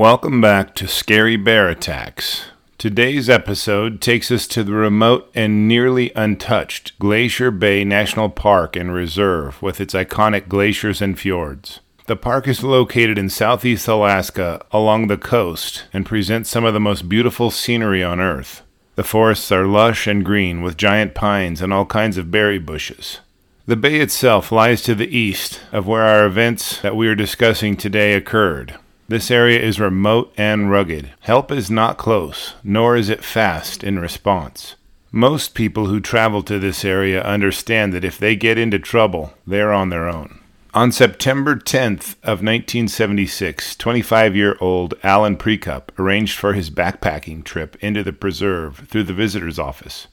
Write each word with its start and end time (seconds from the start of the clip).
Welcome 0.00 0.40
back 0.40 0.74
to 0.76 0.88
Scary 0.88 1.36
Bear 1.36 1.68
Attacks. 1.68 2.46
Today's 2.78 3.28
episode 3.28 4.00
takes 4.00 4.30
us 4.30 4.46
to 4.46 4.64
the 4.64 4.72
remote 4.72 5.30
and 5.34 5.68
nearly 5.68 6.10
untouched 6.16 6.98
Glacier 6.98 7.50
Bay 7.50 7.84
National 7.84 8.30
Park 8.30 8.76
and 8.76 8.88
Preserve 8.88 9.60
with 9.60 9.78
its 9.78 9.92
iconic 9.92 10.48
glaciers 10.48 11.02
and 11.02 11.18
fjords. 11.18 11.80
The 12.06 12.16
park 12.16 12.48
is 12.48 12.64
located 12.64 13.18
in 13.18 13.28
southeast 13.28 13.86
Alaska 13.88 14.64
along 14.72 15.08
the 15.08 15.18
coast 15.18 15.84
and 15.92 16.06
presents 16.06 16.48
some 16.48 16.64
of 16.64 16.72
the 16.72 16.80
most 16.80 17.06
beautiful 17.06 17.50
scenery 17.50 18.02
on 18.02 18.20
Earth. 18.20 18.62
The 18.94 19.04
forests 19.04 19.52
are 19.52 19.66
lush 19.66 20.06
and 20.06 20.24
green 20.24 20.62
with 20.62 20.78
giant 20.78 21.14
pines 21.14 21.60
and 21.60 21.74
all 21.74 21.84
kinds 21.84 22.16
of 22.16 22.30
berry 22.30 22.58
bushes. 22.58 23.20
The 23.66 23.76
bay 23.76 24.00
itself 24.00 24.50
lies 24.50 24.80
to 24.84 24.94
the 24.94 25.14
east 25.14 25.60
of 25.72 25.86
where 25.86 26.04
our 26.04 26.24
events 26.24 26.80
that 26.80 26.96
we 26.96 27.06
are 27.06 27.14
discussing 27.14 27.76
today 27.76 28.14
occurred. 28.14 28.78
This 29.10 29.28
area 29.28 29.58
is 29.58 29.80
remote 29.80 30.32
and 30.36 30.70
rugged. 30.70 31.10
Help 31.22 31.50
is 31.50 31.68
not 31.68 31.98
close, 31.98 32.54
nor 32.62 32.94
is 32.94 33.08
it 33.08 33.24
fast 33.24 33.82
in 33.82 33.98
response. 33.98 34.76
Most 35.10 35.52
people 35.52 35.86
who 35.86 35.98
travel 35.98 36.44
to 36.44 36.60
this 36.60 36.84
area 36.84 37.20
understand 37.20 37.92
that 37.92 38.04
if 38.04 38.18
they 38.18 38.36
get 38.36 38.56
into 38.56 38.78
trouble, 38.78 39.34
they're 39.44 39.72
on 39.72 39.88
their 39.88 40.08
own. 40.08 40.38
On 40.74 40.92
September 40.92 41.56
10th 41.56 42.14
of 42.22 42.38
1976, 42.38 43.74
25-year-old 43.74 44.94
Alan 45.02 45.36
Precup 45.36 45.88
arranged 45.98 46.38
for 46.38 46.52
his 46.52 46.70
backpacking 46.70 47.42
trip 47.42 47.76
into 47.80 48.04
the 48.04 48.12
preserve 48.12 48.86
through 48.86 49.02
the 49.02 49.12
visitor's 49.12 49.58
office. 49.58 50.06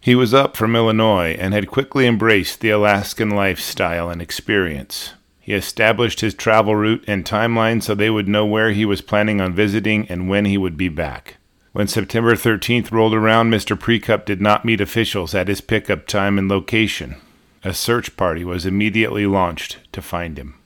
He 0.00 0.14
was 0.14 0.32
up 0.32 0.56
from 0.56 0.76
Illinois 0.76 1.34
and 1.36 1.52
had 1.52 1.66
quickly 1.66 2.06
embraced 2.06 2.60
the 2.60 2.70
Alaskan 2.70 3.30
lifestyle 3.30 4.08
and 4.08 4.22
experience. 4.22 5.14
He 5.46 5.54
established 5.54 6.22
his 6.22 6.34
travel 6.34 6.74
route 6.74 7.04
and 7.06 7.24
timeline 7.24 7.80
so 7.80 7.94
they 7.94 8.10
would 8.10 8.26
know 8.26 8.44
where 8.44 8.72
he 8.72 8.84
was 8.84 9.00
planning 9.00 9.40
on 9.40 9.54
visiting 9.54 10.04
and 10.08 10.28
when 10.28 10.44
he 10.44 10.58
would 10.58 10.76
be 10.76 10.88
back. 10.88 11.36
When 11.70 11.86
September 11.86 12.34
13th 12.34 12.90
rolled 12.90 13.14
around, 13.14 13.52
Mr. 13.52 13.78
Precup 13.78 14.24
did 14.24 14.40
not 14.40 14.64
meet 14.64 14.80
officials 14.80 15.36
at 15.36 15.46
his 15.46 15.60
pickup 15.60 16.08
time 16.08 16.36
and 16.36 16.48
location. 16.48 17.14
A 17.62 17.72
search 17.74 18.16
party 18.16 18.44
was 18.44 18.66
immediately 18.66 19.24
launched 19.24 19.78
to 19.92 20.02
find 20.02 20.36
him. 20.36 20.56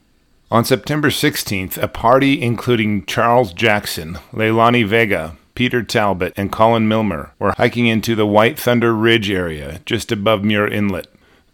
On 0.49 0.65
September 0.65 1.09
16th, 1.09 1.77
a 1.77 1.87
party 1.87 2.41
including 2.41 3.05
Charles 3.05 3.53
Jackson, 3.53 4.15
Leilani 4.33 4.83
Vega, 4.83 5.37
Peter 5.53 5.83
Talbot, 5.83 6.33
and 6.35 6.51
Colin 6.51 6.89
Milmer 6.89 7.29
were 7.37 7.53
hiking 7.55 7.85
into 7.85 8.15
the 8.15 8.25
White 8.25 8.57
Thunder 8.57 8.95
Ridge 8.95 9.29
area 9.29 9.79
just 9.85 10.11
above 10.11 10.43
Muir 10.43 10.67
Inlet. 10.67 11.05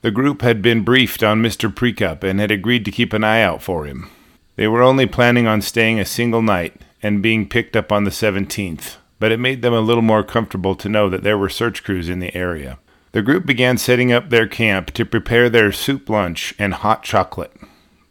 The 0.02 0.12
group 0.12 0.42
had 0.42 0.62
been 0.62 0.84
briefed 0.84 1.24
on 1.24 1.42
Mr. 1.42 1.74
Precup 1.74 2.24
and 2.24 2.40
had 2.40 2.52
agreed 2.52 2.86
to 2.86 2.92
keep 2.92 3.14
an 3.14 3.24
eye 3.24 3.42
out 3.42 3.64
for 3.64 3.86
him. 3.86 4.10
They 4.56 4.68
were 4.68 4.84
only 4.84 5.06
planning 5.06 5.48
on 5.48 5.62
staying 5.62 6.00
a 6.00 6.06
single 6.06 6.42
night 6.42 6.82
and 7.02 7.22
being 7.22 7.50
picked 7.50 7.76
up 7.76 7.92
on 7.92 8.04
the 8.04 8.12
17th, 8.12 8.98
but 9.20 9.32
it 9.32 9.40
made 9.40 9.62
them 9.62 9.74
a 9.74 9.82
little 9.82 10.04
more 10.04 10.24
comfortable 10.24 10.76
to 10.76 10.90
know 10.90 11.10
that 11.10 11.24
there 11.24 11.38
were 11.38 11.50
search 11.50 11.84
crews 11.84 12.10
in 12.10 12.20
the 12.20 12.36
area. 12.36 12.80
The 13.12 13.22
group 13.22 13.46
began 13.46 13.78
setting 13.78 14.12
up 14.12 14.30
their 14.30 14.48
camp 14.48 14.92
to 14.92 15.06
prepare 15.06 15.50
their 15.50 15.72
soup 15.72 16.10
lunch 16.10 16.54
and 16.60 16.74
hot 16.76 17.04
chocolate. 17.04 17.54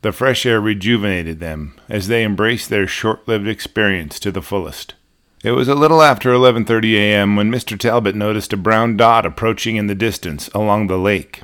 The 0.02 0.12
fresh 0.12 0.44
air 0.46 0.60
rejuvenated 0.60 1.38
them 1.40 1.74
as 1.88 2.08
they 2.08 2.24
embraced 2.24 2.68
their 2.68 2.86
short-lived 2.86 3.46
experience 3.46 4.18
to 4.20 4.32
the 4.32 4.42
fullest. 4.42 4.94
It 5.44 5.52
was 5.52 5.68
a 5.68 5.74
little 5.74 6.02
after 6.02 6.30
11:30 6.30 6.94
a.m. 6.96 7.36
when 7.36 7.52
Mr. 7.52 7.78
Talbot 7.78 8.16
noticed 8.16 8.52
a 8.52 8.56
brown 8.56 8.96
dot 8.96 9.24
approaching 9.24 9.76
in 9.76 9.86
the 9.86 9.94
distance 9.94 10.48
along 10.54 10.86
the 10.86 10.98
lake. 10.98 11.42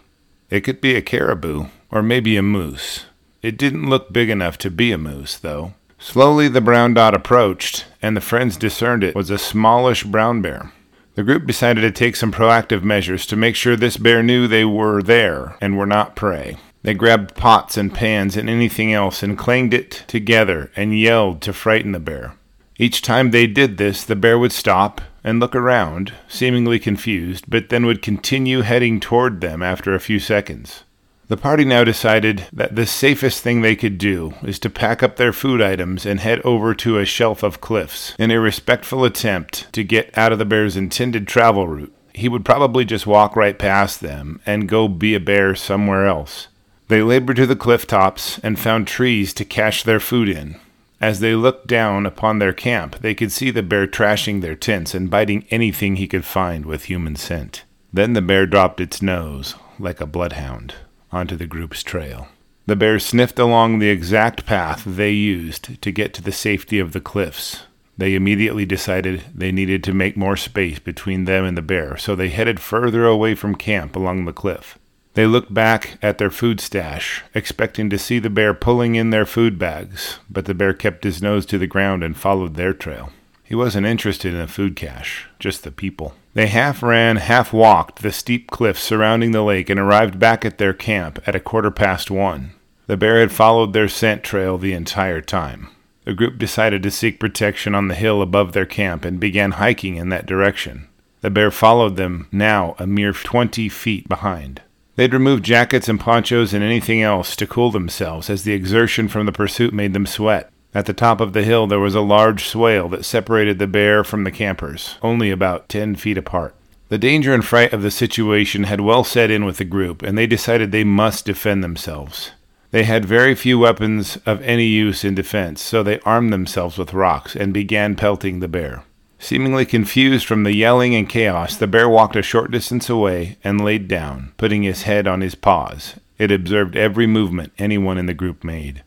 It 0.53 0.65
could 0.65 0.83
be 0.83 0.95
a 0.97 1.01
caribou, 1.01 1.69
or 1.91 2.03
maybe 2.03 2.37
a 2.37 2.43
moose. 2.43 3.07
It 3.41 3.57
didn't 3.57 3.89
look 3.89 4.13
big 4.13 4.29
enough 4.29 4.59
to 4.59 4.71
be 4.71 4.93
a 4.93 4.99
moose, 4.99 5.39
though. 5.39 5.73
Slowly 5.99 6.47
the 6.47 6.61
brown 6.61 6.93
dot 6.93 7.15
approached, 7.15 7.87
and 8.03 8.15
the 8.15 8.21
friends 8.21 8.59
discerned 8.59 9.03
it 9.03 9.15
was 9.15 9.31
a 9.31 9.39
smallish 9.39 10.05
brown 10.05 10.43
bear. 10.43 10.71
The 11.15 11.23
group 11.23 11.47
decided 11.47 11.81
to 11.81 11.91
take 11.91 12.17
some 12.17 12.31
proactive 12.31 12.83
measures 12.83 13.25
to 13.29 13.35
make 13.35 13.57
sure 13.57 13.77
this 13.77 13.97
bear 13.97 14.23
knew 14.23 14.47
they 14.47 14.67
were 14.67 15.03
there 15.03 15.57
and 15.59 15.79
were 15.79 15.87
not 15.87 16.17
prey. 16.17 16.59
They 16.83 16.93
grabbed 16.93 17.35
pots 17.35 17.79
and 17.79 17.95
pans 17.95 18.37
and 18.37 18.51
anything 18.51 18.93
else 18.93 19.23
and 19.23 19.39
clanged 19.39 19.73
it 19.73 20.05
together 20.07 20.71
and 20.77 20.99
yelled 20.99 21.41
to 21.43 21.55
frighten 21.55 21.93
the 21.93 21.99
bear. 21.99 22.35
Each 22.79 23.03
time 23.03 23.31
they 23.31 23.47
did 23.47 23.77
this, 23.77 24.05
the 24.05 24.17
bear 24.17 24.39
would 24.39 24.53
stop 24.53 25.01
and 25.23 25.39
look 25.39 25.55
around, 25.55 26.13
seemingly 26.29 26.79
confused, 26.79 27.45
but 27.49 27.69
then 27.69 27.87
would 27.87 28.03
continue 28.03 28.63
heading 28.63 28.99
toward 28.99 29.41
them 29.41 29.63
after 29.63 29.95
a 29.95 30.01
few 30.01 30.19
seconds. 30.19 30.85
The 31.29 31.37
party 31.37 31.65
now 31.65 31.85
decided 31.85 32.47
that 32.53 32.77
the 32.77 32.85
safest 32.85 33.43
thing 33.43 33.63
they 33.63 33.77
could 33.77 33.97
do 33.97 34.35
is 34.43 34.59
to 34.59 34.69
pack 34.69 35.03
up 35.03 35.17
their 35.17 35.33
food 35.33 35.63
items 35.63 36.05
and 36.05 36.21
head 36.21 36.41
over 36.45 36.75
to 36.75 36.99
a 36.99 37.07
shelf 37.07 37.43
of 37.43 37.61
cliffs 37.61 38.15
in 38.19 38.31
a 38.31 38.41
respectful 38.41 39.05
attempt 39.05 39.73
to 39.73 39.85
get 39.85 40.17
out 40.19 40.33
of 40.33 40.39
the 40.39 40.45
bear's 40.45 40.77
intended 40.77 41.27
travel 41.27 41.69
route. 41.69 41.95
He 42.15 42.29
would 42.29 42.45
probably 42.45 42.85
just 42.85 43.07
walk 43.07 43.37
right 43.37 43.59
past 43.59 44.01
them 44.01 44.41
and 44.45 44.69
go 44.69 44.89
be 44.89 45.15
a 45.15 45.21
bear 45.21 45.55
somewhere 45.55 46.07
else. 46.07 46.49
They 46.89 47.03
labored 47.03 47.37
to 47.37 47.47
the 47.47 47.57
cliff 47.57 47.87
tops 47.87 48.39
and 48.41 48.59
found 48.59 48.87
trees 48.87 49.33
to 49.35 49.45
cache 49.47 49.85
their 49.85 50.01
food 50.01 50.29
in, 50.29 50.57
as 51.03 51.19
they 51.19 51.35
looked 51.35 51.67
down 51.67 52.07
upon 52.07 52.39
their 52.39 52.53
camp, 52.53 52.97
they 53.01 53.13
could 53.13 53.33
see 53.33 53.51
the 53.51 53.63
bear 53.63 53.89
trashing 53.89 54.41
their 54.41 54.55
tents 54.55 54.95
and 54.95 55.11
biting 55.11 55.45
anything 55.51 55.97
he 55.97 56.07
could 56.07 56.25
find 56.25 56.65
with 56.65 56.85
human 56.85 57.17
scent. 57.17 57.65
Then 57.93 58.13
the 58.13 58.23
bear 58.23 58.47
dropped 58.47 58.81
its 58.81 59.03
nose, 59.03 59.57
like 59.81 60.01
a 60.01 60.07
bloodhound, 60.07 60.75
onto 61.11 61.35
the 61.35 61.47
group's 61.47 61.83
trail. 61.83 62.29
The 62.67 62.77
bear 62.77 63.01
sniffed 63.01 63.41
along 63.41 63.81
the 63.81 63.89
exact 63.89 64.47
path 64.47 64.85
they 64.87 65.11
used 65.11 65.83
to 65.83 65.91
get 65.91 66.15
to 66.15 66.23
the 66.23 66.31
safety 66.31 66.79
of 66.79 66.93
the 66.93 67.01
cliffs. 67.01 67.65
They 67.99 68.15
immediately 68.15 68.65
decided 68.65 69.25
they 69.35 69.51
needed 69.51 69.83
to 69.85 69.93
make 69.93 70.17
more 70.17 70.37
space 70.37 70.79
between 70.79 71.25
them 71.25 71.45
and 71.45 71.57
the 71.57 71.63
bear, 71.63 71.97
so 71.97 72.15
they 72.15 72.29
headed 72.29 72.61
further 72.61 73.05
away 73.05 73.35
from 73.35 73.57
camp 73.57 73.97
along 73.97 74.25
the 74.25 74.33
cliff. 74.33 74.79
They 75.15 75.27
looked 75.27 75.53
back 75.53 75.99
at 76.01 76.17
their 76.19 76.31
food 76.31 76.59
stash, 76.61 77.23
expecting 77.35 77.91
to 77.91 77.99
see 77.99 78.19
the 78.19 78.31
bear 78.31 78.55
pulling 78.55 78.95
in 78.95 79.11
their 79.11 79.27
food 79.27 79.59
bags, 79.59 80.19
but 80.31 80.47
the 80.47 80.55
bear 80.55 80.73
kept 80.73 81.05
his 81.05 81.21
nose 81.21 81.45
to 81.47 81.59
the 81.59 81.67
ground 81.67 82.03
and 82.03 82.17
followed 82.17 82.55
their 82.55 82.73
trail. 82.73 83.13
He 83.45 83.55
wasn't 83.55 83.87
interested 83.87 84.33
in 84.33 84.41
the 84.41 84.47
food 84.47 84.75
cache, 84.75 85.27
just 85.39 85.65
the 85.65 85.71
people. 85.71 86.15
They 86.33 86.47
half 86.47 86.83
ran, 86.83 87.17
half 87.17 87.53
walked 87.53 88.01
the 88.01 88.11
steep 88.11 88.51
cliffs 88.51 88.83
surrounding 88.83 89.33
the 89.33 89.43
lake 89.43 89.69
and 89.69 89.79
arrived 89.79 90.19
back 90.19 90.47
at 90.47 90.57
their 90.57 90.73
camp 90.73 91.23
at 91.27 91.35
a 91.35 91.41
quarter 91.41 91.71
past 91.71 92.11
one. 92.11 92.53
The 92.87 92.97
bear 92.97 93.21
had 93.21 93.33
followed 93.33 93.75
their 93.75 93.89
scent 93.89 94.23
trail 94.23 94.57
the 94.57 94.73
entire 94.73 95.21
time. 95.21 95.69
The 96.05 96.15
group 96.15 96.39
decided 96.39 96.83
to 96.85 96.91
seek 96.91 97.21
protection 97.21 97.75
on 97.75 97.89
the 97.89 97.95
hill 97.95 98.23
above 98.23 98.53
their 98.53 98.65
camp 98.65 99.05
and 99.05 99.21
began 99.21 99.53
hiking 99.53 99.97
in 99.97 100.09
that 100.09 100.25
direction. 100.25 100.89
The 101.21 101.31
bear 101.31 101.51
followed 101.51 101.97
them, 101.97 102.29
now 102.33 102.75
a 102.79 102.87
mere 102.87 103.13
twenty 103.13 103.69
feet 103.69 104.09
behind. 104.09 104.63
They'd 104.97 105.15
removed 105.15 105.45
jackets 105.45 105.89
and 105.89 105.99
ponchos 105.99 106.53
and 106.53 106.63
anything 106.63 107.01
else 107.01 107.35
to 107.37 107.47
cool 107.47 107.71
themselves, 107.71 108.29
as 108.29 108.45
the 108.45 108.53
exertion 108.53 109.09
from 109.09 109.27
the 109.27 109.33
pursuit 109.33 109.73
made 109.73 109.95
them 109.95 110.07
sweat. 110.07 110.51
At 110.75 110.87
the 110.87 110.93
top 110.93 111.21
of 111.21 111.33
the 111.33 111.45
hill 111.45 111.67
there 111.67 111.81
was 111.81 111.95
a 111.95 112.01
large 112.01 112.45
swale 112.45 112.89
that 112.91 113.05
separated 113.05 113.59
the 113.59 113.67
bear 113.67 114.05
from 114.05 114.25
the 114.25 114.31
campers, 114.31 114.97
only 115.03 115.31
about 115.31 115.69
ten 115.69 115.97
feet 115.97 116.19
apart. 116.19 116.55
The 116.89 116.99
danger 116.99 117.33
and 117.33 117.45
fright 117.45 117.73
of 117.73 117.81
the 117.81 117.91
situation 117.91 118.65
had 118.65 118.83
well 118.83 119.03
set 119.03 119.31
in 119.31 119.47
with 119.47 119.57
the 119.57 119.65
group, 119.65 120.03
and 120.03 120.17
they 120.17 120.27
decided 120.27 120.73
they 120.73 120.85
must 120.85 121.25
defend 121.25 121.65
themselves. 121.65 122.33
They 122.71 122.85
had 122.85 123.05
very 123.05 123.35
few 123.35 123.59
weapons 123.59 124.19
of 124.27 124.43
any 124.43 124.67
use 124.67 125.05
in 125.05 125.15
defense, 125.15 125.63
so 125.63 125.83
they 125.83 126.01
armed 126.01 126.33
themselves 126.33 126.77
with 126.77 126.95
rocks 126.95 127.35
and 127.35 127.53
began 127.53 127.97
pelting 127.97 128.41
the 128.41 128.49
bear. 128.49 128.85
Seemingly 129.23 129.65
confused 129.65 130.27
from 130.27 130.43
the 130.43 130.53
yelling 130.53 130.97
and 130.97 131.09
chaos, 131.09 131.55
the 131.55 131.69
bear 131.69 131.89
walked 131.89 132.17
a 132.17 132.23
short 132.23 132.51
distance 132.51 132.91
away 132.91 133.39
and 133.45 133.65
laid 133.65 133.87
down, 133.87 134.33
putting 134.37 134.65
his 134.65 134.83
head 134.83 135.07
on 135.07 135.21
his 135.21 135.37
paws. 135.37 135.95
It 136.19 136.33
observed 136.33 136.75
every 136.75 137.07
movement 137.07 137.53
anyone 137.57 137.99
in 137.99 138.07
the 138.07 138.15
group 138.15 138.43
made. 138.43 138.83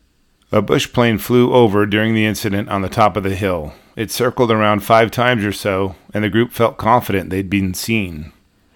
A 0.52 0.60
bush 0.60 0.92
plane 0.92 1.16
flew 1.16 1.54
over 1.54 1.86
during 1.86 2.12
the 2.14 2.26
incident 2.26 2.68
on 2.68 2.82
the 2.82 2.90
top 2.90 3.16
of 3.16 3.22
the 3.22 3.34
hill. 3.34 3.72
It 3.96 4.10
circled 4.10 4.50
around 4.50 4.80
five 4.80 5.10
times 5.10 5.42
or 5.42 5.52
so, 5.52 5.96
and 6.12 6.22
the 6.22 6.28
group 6.28 6.52
felt 6.52 6.76
confident 6.76 7.30
they'd 7.30 7.48
been 7.48 7.72
seen. 7.72 8.30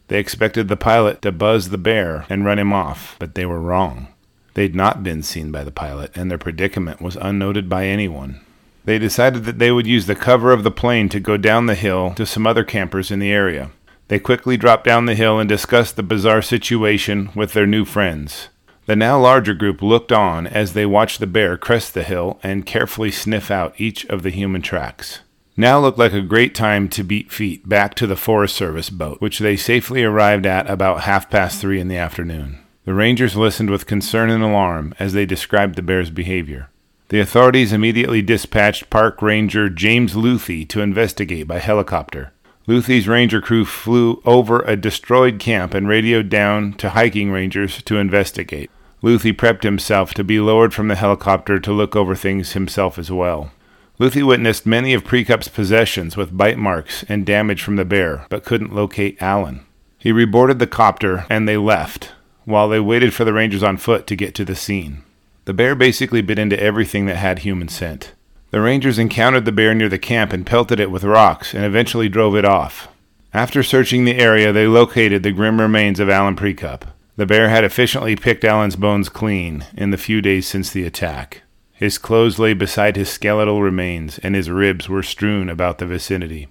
They 0.08 0.18
expected 0.18 0.68
the 0.68 0.78
pilot 0.78 1.20
to 1.22 1.30
buzz 1.30 1.68
the 1.68 1.76
bear 1.76 2.24
and 2.30 2.42
run 2.42 2.58
him 2.58 2.72
off, 2.72 3.16
but 3.18 3.34
they 3.34 3.44
were 3.44 3.60
wrong. 3.60 4.08
They'd 4.54 4.74
not 4.74 5.02
been 5.02 5.22
seen 5.22 5.52
by 5.52 5.64
the 5.64 5.70
pilot, 5.70 6.10
and 6.14 6.30
their 6.30 6.38
predicament 6.38 7.02
was 7.02 7.16
unnoted 7.16 7.68
by 7.68 7.84
anyone. 7.84 8.40
They 8.84 8.98
decided 8.98 9.44
that 9.44 9.58
they 9.58 9.70
would 9.70 9.86
use 9.86 10.06
the 10.06 10.14
cover 10.14 10.52
of 10.52 10.64
the 10.64 10.70
plane 10.70 11.08
to 11.10 11.20
go 11.20 11.36
down 11.36 11.66
the 11.66 11.74
hill 11.74 12.14
to 12.14 12.26
some 12.26 12.46
other 12.46 12.64
campers 12.64 13.10
in 13.10 13.18
the 13.18 13.32
area. 13.32 13.70
They 14.08 14.18
quickly 14.18 14.56
dropped 14.56 14.84
down 14.84 15.06
the 15.06 15.14
hill 15.14 15.38
and 15.38 15.48
discussed 15.48 15.96
the 15.96 16.02
bizarre 16.02 16.42
situation 16.42 17.30
with 17.34 17.52
their 17.52 17.66
new 17.66 17.84
friends. 17.84 18.48
The 18.86 18.96
now 18.96 19.20
larger 19.20 19.54
group 19.54 19.82
looked 19.82 20.10
on 20.10 20.46
as 20.48 20.72
they 20.72 20.84
watched 20.84 21.20
the 21.20 21.26
bear 21.28 21.56
crest 21.56 21.94
the 21.94 22.02
hill 22.02 22.40
and 22.42 22.66
carefully 22.66 23.12
sniff 23.12 23.50
out 23.50 23.74
each 23.78 24.04
of 24.06 24.22
the 24.24 24.30
human 24.30 24.62
tracks. 24.62 25.20
Now 25.56 25.78
looked 25.78 25.98
like 25.98 26.12
a 26.12 26.22
great 26.22 26.54
time 26.54 26.88
to 26.88 27.04
beat 27.04 27.30
feet 27.30 27.68
back 27.68 27.94
to 27.96 28.06
the 28.06 28.16
Forest 28.16 28.56
Service 28.56 28.90
boat, 28.90 29.20
which 29.20 29.38
they 29.38 29.56
safely 29.56 30.02
arrived 30.02 30.46
at 30.46 30.68
about 30.68 31.02
half 31.02 31.28
past 31.30 31.60
three 31.60 31.78
in 31.78 31.88
the 31.88 31.98
afternoon. 31.98 32.58
The 32.84 32.94
Rangers 32.94 33.36
listened 33.36 33.70
with 33.70 33.86
concern 33.86 34.30
and 34.30 34.42
alarm 34.42 34.94
as 34.98 35.12
they 35.12 35.26
described 35.26 35.76
the 35.76 35.82
bear's 35.82 36.10
behavior. 36.10 36.70
The 37.10 37.18
authorities 37.18 37.72
immediately 37.72 38.22
dispatched 38.22 38.88
Park 38.88 39.20
Ranger 39.20 39.68
James 39.68 40.14
Luthi 40.14 40.64
to 40.68 40.80
investigate 40.80 41.48
by 41.48 41.58
helicopter. 41.58 42.32
Luthi's 42.68 43.08
ranger 43.08 43.40
crew 43.40 43.64
flew 43.64 44.22
over 44.24 44.62
a 44.62 44.76
destroyed 44.76 45.40
camp 45.40 45.74
and 45.74 45.88
radioed 45.88 46.28
down 46.28 46.74
to 46.74 46.90
hiking 46.90 47.32
rangers 47.32 47.82
to 47.82 47.96
investigate. 47.96 48.70
Luthi 49.02 49.32
prepped 49.32 49.64
himself 49.64 50.14
to 50.14 50.22
be 50.22 50.38
lowered 50.38 50.72
from 50.72 50.86
the 50.86 50.94
helicopter 50.94 51.58
to 51.58 51.72
look 51.72 51.96
over 51.96 52.14
things 52.14 52.52
himself 52.52 52.96
as 52.96 53.10
well. 53.10 53.50
Luthi 53.98 54.24
witnessed 54.24 54.64
many 54.64 54.94
of 54.94 55.02
Precup's 55.02 55.48
possessions 55.48 56.16
with 56.16 56.36
bite 56.36 56.58
marks 56.58 57.04
and 57.08 57.26
damage 57.26 57.60
from 57.60 57.74
the 57.74 57.84
bear, 57.84 58.24
but 58.28 58.44
couldn't 58.44 58.72
locate 58.72 59.20
Alan. 59.20 59.66
He 59.98 60.12
reboarded 60.12 60.60
the 60.60 60.68
copter 60.68 61.26
and 61.28 61.48
they 61.48 61.56
left, 61.56 62.12
while 62.44 62.68
they 62.68 62.78
waited 62.78 63.12
for 63.12 63.24
the 63.24 63.32
rangers 63.32 63.64
on 63.64 63.78
foot 63.78 64.06
to 64.06 64.14
get 64.14 64.32
to 64.36 64.44
the 64.44 64.54
scene. 64.54 65.02
The 65.44 65.54
bear 65.54 65.74
basically 65.74 66.22
bit 66.22 66.38
into 66.38 66.60
everything 66.60 67.06
that 67.06 67.16
had 67.16 67.40
human 67.40 67.68
scent. 67.68 68.12
The 68.50 68.60
rangers 68.60 68.98
encountered 68.98 69.44
the 69.44 69.52
bear 69.52 69.74
near 69.74 69.88
the 69.88 69.98
camp 69.98 70.32
and 70.32 70.46
pelted 70.46 70.80
it 70.80 70.90
with 70.90 71.04
rocks 71.04 71.54
and 71.54 71.64
eventually 71.64 72.08
drove 72.08 72.36
it 72.36 72.44
off. 72.44 72.88
After 73.32 73.62
searching 73.62 74.04
the 74.04 74.18
area, 74.18 74.52
they 74.52 74.66
located 74.66 75.22
the 75.22 75.30
grim 75.30 75.60
remains 75.60 76.00
of 76.00 76.10
Alan 76.10 76.34
Precup. 76.34 76.82
The 77.16 77.26
bear 77.26 77.48
had 77.48 77.64
efficiently 77.64 78.16
picked 78.16 78.44
Alan's 78.44 78.76
bones 78.76 79.08
clean 79.08 79.66
in 79.76 79.90
the 79.90 79.98
few 79.98 80.20
days 80.20 80.48
since 80.48 80.70
the 80.70 80.84
attack. 80.84 81.42
His 81.72 81.96
clothes 81.96 82.38
lay 82.38 82.54
beside 82.54 82.96
his 82.96 83.08
skeletal 83.08 83.62
remains, 83.62 84.18
and 84.18 84.34
his 84.34 84.50
ribs 84.50 84.88
were 84.88 85.02
strewn 85.02 85.48
about 85.48 85.78
the 85.78 85.86
vicinity. 85.86 86.48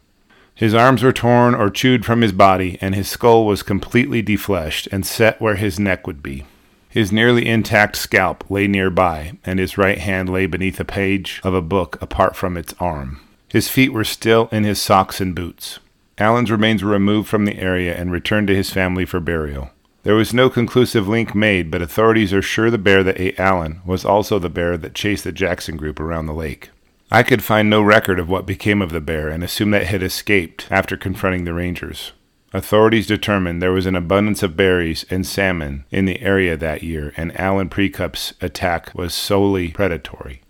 His 0.55 0.73
arms 0.73 1.03
were 1.03 1.13
torn 1.13 1.53
or 1.53 1.69
chewed 1.69 2.05
from 2.05 2.21
his 2.21 2.31
body, 2.31 2.77
and 2.81 2.95
his 2.95 3.09
skull 3.09 3.45
was 3.45 3.61
completely 3.61 4.23
defleshed 4.23 4.87
and 4.91 5.05
set 5.05 5.39
where 5.39 5.55
his 5.55 5.79
neck 5.79 6.07
would 6.07 6.23
be. 6.23 6.45
His 6.89 7.11
nearly 7.11 7.47
intact 7.47 7.95
scalp 7.95 8.49
lay 8.49 8.67
nearby, 8.67 9.33
and 9.45 9.59
his 9.59 9.77
right 9.77 9.99
hand 9.99 10.27
lay 10.27 10.47
beneath 10.47 10.79
a 10.79 10.85
page 10.85 11.39
of 11.43 11.53
a 11.53 11.61
book 11.61 12.01
apart 12.01 12.35
from 12.35 12.57
its 12.57 12.73
arm. 12.79 13.21
His 13.47 13.69
feet 13.69 13.93
were 13.93 14.03
still 14.03 14.49
in 14.51 14.63
his 14.63 14.81
socks 14.81 15.21
and 15.21 15.35
boots. 15.35 15.79
Alan's 16.17 16.51
remains 16.51 16.83
were 16.83 16.91
removed 16.91 17.29
from 17.29 17.45
the 17.45 17.59
area 17.59 17.95
and 17.95 18.11
returned 18.11 18.47
to 18.47 18.55
his 18.55 18.71
family 18.71 19.05
for 19.05 19.19
burial. 19.19 19.69
There 20.03 20.15
was 20.15 20.33
no 20.33 20.49
conclusive 20.49 21.07
link 21.07 21.35
made, 21.35 21.69
but 21.69 21.81
authorities 21.81 22.33
are 22.33 22.41
sure 22.41 22.71
the 22.71 22.77
bear 22.77 23.03
that 23.03 23.19
ate 23.19 23.39
Alan 23.39 23.81
was 23.85 24.03
also 24.03 24.39
the 24.39 24.49
bear 24.49 24.75
that 24.77 24.95
chased 24.95 25.23
the 25.23 25.31
Jackson 25.31 25.77
group 25.77 25.99
around 25.99 26.25
the 26.25 26.33
lake. 26.33 26.71
I 27.11 27.21
could 27.21 27.43
find 27.43 27.69
no 27.69 27.81
record 27.81 28.19
of 28.19 28.29
what 28.29 28.45
became 28.45 28.81
of 28.81 28.91
the 28.91 29.01
bear 29.01 29.29
and 29.29 29.43
assume 29.43 29.71
that 29.71 29.83
it 29.83 29.87
had 29.87 30.03
escaped 30.03 30.67
after 30.71 30.97
confronting 30.97 31.43
the 31.43 31.53
rangers. 31.53 32.13
Authorities 32.51 33.05
determined 33.05 33.61
there 33.61 33.71
was 33.71 33.85
an 33.85 33.95
abundance 33.95 34.41
of 34.41 34.57
berries 34.57 35.05
and 35.11 35.25
salmon 35.25 35.85
in 35.91 36.05
the 36.05 36.19
area 36.21 36.57
that 36.57 36.81
year, 36.81 37.13
and 37.15 37.39
Alan 37.39 37.69
Precup's 37.69 38.33
attack 38.41 38.93
was 38.95 39.13
solely 39.13 39.69
predatory. 39.69 40.41